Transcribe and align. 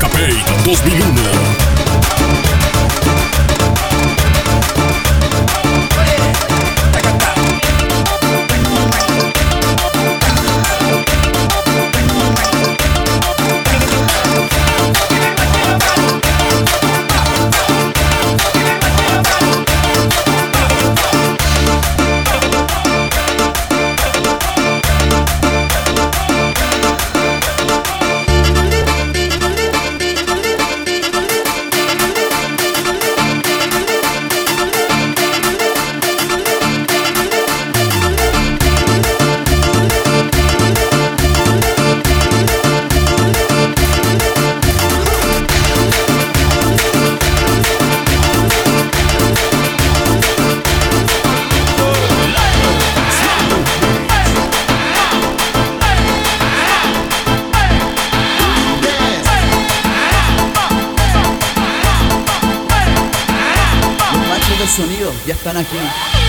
Escape 0.00 0.64
2001 0.64 1.49
ya 65.26 65.34
están 65.34 65.56
aquí. 65.56 66.19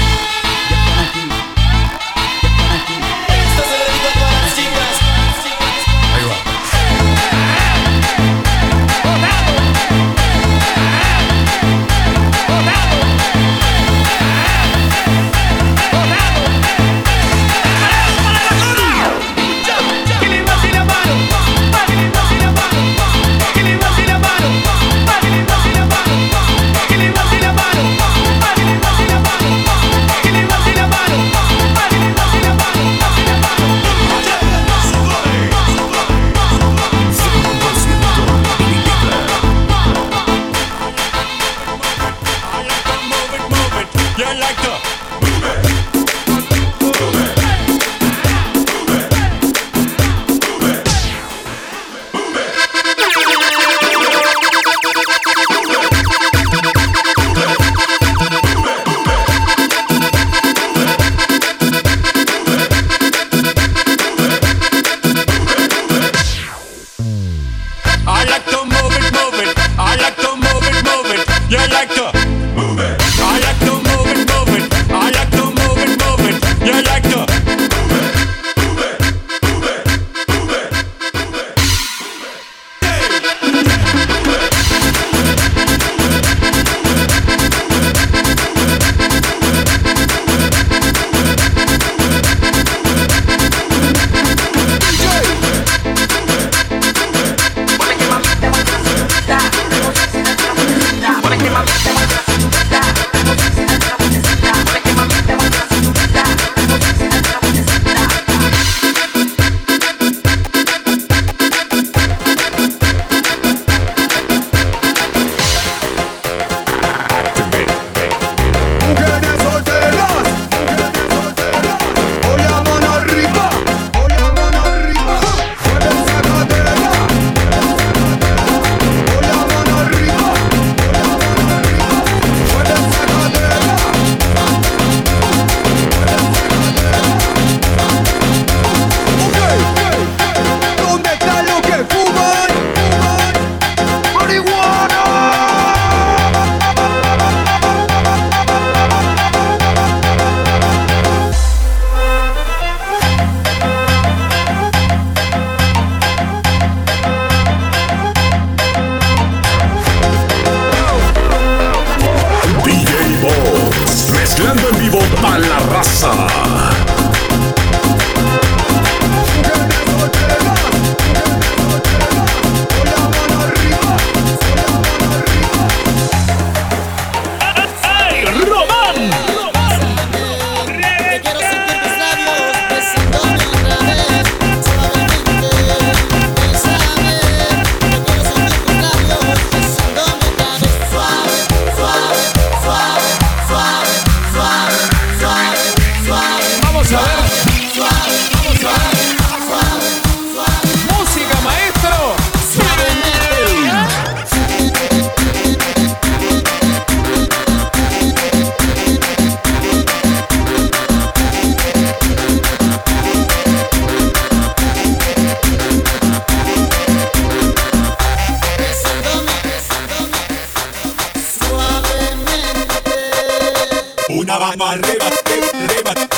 arriba, 224.72 225.08
arriba, 225.08 225.48
arriba 225.54 226.11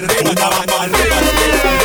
arriba, 0.00 0.30
una 0.30 0.48
mano 0.48 0.78
arriba. 0.78 1.79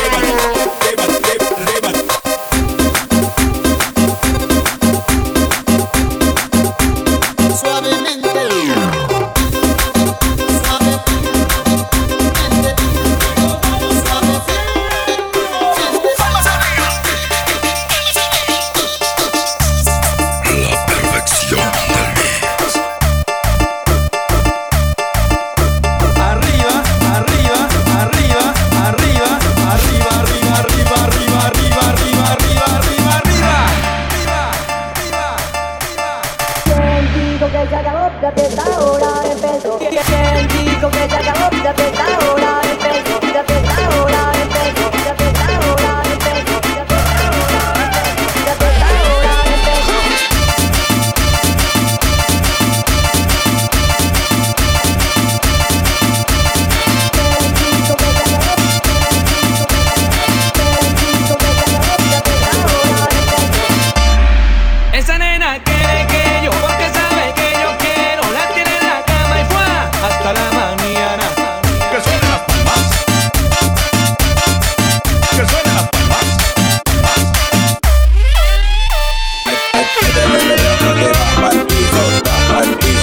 जगह 37.70 39.05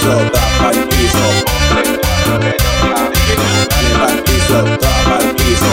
piso, 0.04 0.30
tapa 0.32 0.70
el 0.70 0.88
piso. 0.88 1.26
Lleva 3.80 4.06
al 4.06 4.22
piso, 4.22 4.64
tapa 4.78 5.18
el 5.20 5.34
piso. 5.34 5.72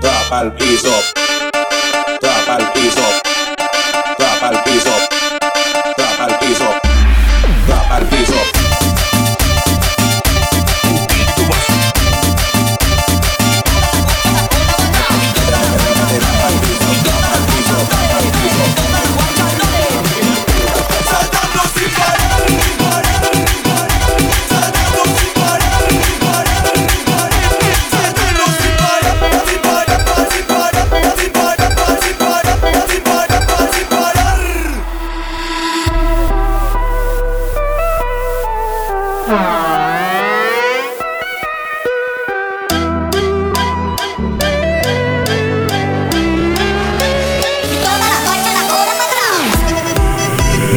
Tapa 0.00 0.42
el 0.42 0.52
piso. 0.52 1.31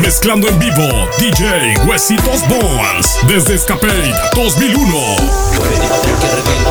Mezclando 0.01 0.48
en 0.48 0.60
vivo, 0.60 1.10
DJ 1.20 1.75
Huesitos 1.86 2.48
Bones, 2.48 3.20
desde 3.27 3.56
Escapade 3.56 4.13
2001. 4.34 6.64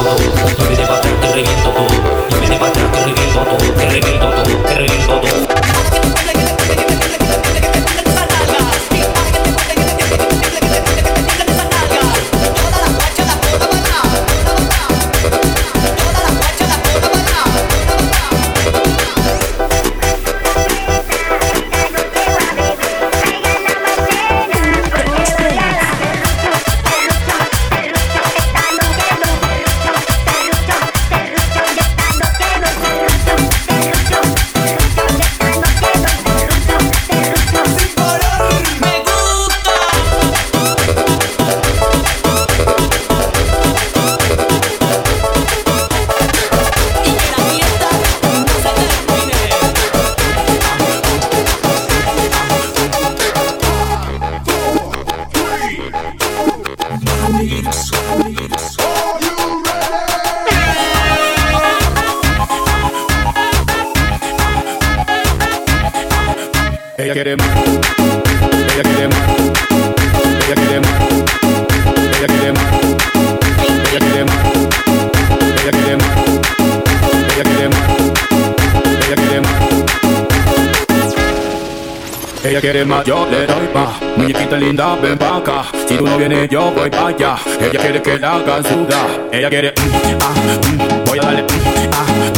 Ella 67.15 67.23
quiere 67.23 67.37
más. 67.37 67.47
Ella 68.75 68.83
quiere. 68.83 69.15
Ella 70.43 70.57
quiere. 70.57 70.81
Ella 72.11 72.27
quiere. 72.27 72.51
Ella 73.93 74.11
quiere. 74.11 74.35
Ella 75.63 77.45
quiere. 77.45 77.69
Ella 79.07 79.17
quiere. 79.17 79.43
Ella 82.43 82.61
quiere 82.61 82.85
más. 82.85 83.05
Yo 83.05 83.29
le 83.31 83.47
doy 83.47 83.69
más. 83.73 83.91
Muñequita 84.17 84.57
linda, 84.57 84.97
ven 84.97 85.17
pa' 85.17 85.37
acá. 85.37 85.67
Si 85.87 85.97
tú 85.97 86.05
no 86.05 86.19
vienes, 86.19 86.51
yo 86.51 86.73
voy 86.73 86.91
pa' 86.91 87.07
allá. 87.09 87.37
Ella 87.61 87.81
quiere 87.81 88.03
que 88.03 88.19
la 88.19 88.35
hagan 88.35 88.65
sudar. 88.65 89.29
Ella 89.31 89.49
quiere, 89.49 89.71
mm, 89.71 90.19
ah, 90.21 90.35
mm, 90.67 91.05
voy 91.05 91.19
a 91.21 91.23
darle, 91.23 91.43
mm, 91.43 91.47
ah, 91.93 92.34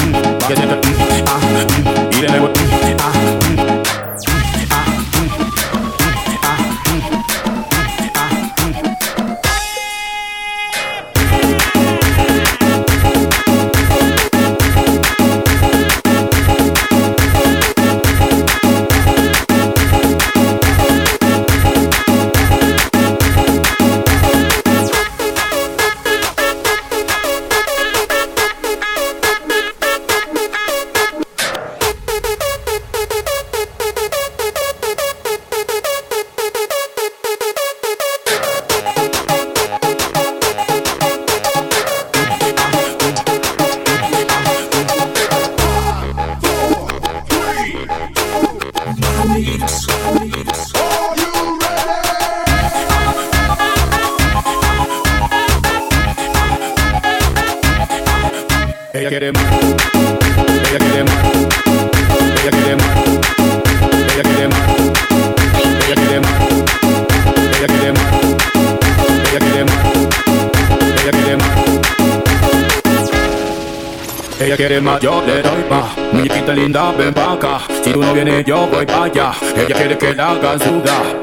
quiere 74.57 74.81
más, 74.81 75.01
yo 75.01 75.23
le 75.27 75.43
doy 75.43 75.65
más. 75.69 76.13
Muñequita 76.13 76.53
linda, 76.53 76.93
ven 76.93 77.13
pa' 77.13 77.33
acá. 77.33 77.61
Si 77.85 77.93
tú 77.93 78.01
no 78.01 78.13
vienes, 78.15 78.45
yo 78.45 78.67
voy 78.67 78.87
pa' 78.87 79.05
allá. 79.05 79.33
Ella 79.55 79.77
quiere 79.77 79.99
que 79.99 80.15
la 80.15 80.31
hagan. 80.31 80.59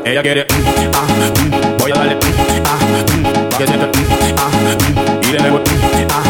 Ella 0.05 0.21
quiere, 0.21 0.43
mm, 0.43 0.91
ah, 0.93 1.07
mm, 1.39 1.77
voy 1.79 1.91
a 1.91 1.95
darle, 1.95 2.15
mm, 2.15 2.19
ah, 2.65 2.77
mm, 2.91 3.57
que 3.57 3.67
sienta, 3.67 3.85
mm, 3.87 4.35
ah, 4.37 4.49
mm, 5.21 5.27
y 5.27 5.31
de 5.31 5.39
nuevo, 5.39 5.57
mm, 5.57 6.07
ah, 6.11 6.22